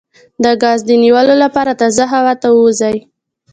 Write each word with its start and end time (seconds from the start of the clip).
د 0.43 0.45
ګاز 0.61 0.79
د 0.89 0.91
نیولو 1.03 1.35
لپاره 1.43 1.71
تازه 1.81 2.05
هوا 2.13 2.33
ته 2.41 2.47
ووځئ 2.51 2.97